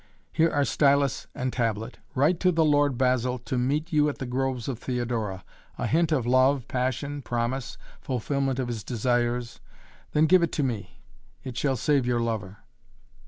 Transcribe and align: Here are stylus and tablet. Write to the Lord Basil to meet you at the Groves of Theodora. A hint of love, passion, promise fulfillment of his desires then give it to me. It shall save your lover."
Here 0.31 0.49
are 0.49 0.65
stylus 0.65 1.27
and 1.35 1.53
tablet. 1.53 1.99
Write 2.15 2.39
to 2.39 2.51
the 2.51 2.65
Lord 2.65 2.97
Basil 2.97 3.37
to 3.37 3.55
meet 3.55 3.93
you 3.93 4.09
at 4.09 4.17
the 4.17 4.25
Groves 4.25 4.67
of 4.67 4.79
Theodora. 4.79 5.43
A 5.77 5.85
hint 5.85 6.11
of 6.11 6.25
love, 6.25 6.67
passion, 6.67 7.21
promise 7.21 7.77
fulfillment 8.01 8.57
of 8.57 8.67
his 8.67 8.83
desires 8.83 9.59
then 10.13 10.25
give 10.25 10.41
it 10.41 10.51
to 10.53 10.63
me. 10.63 11.03
It 11.43 11.55
shall 11.55 11.75
save 11.77 12.07
your 12.07 12.19
lover." 12.19 12.57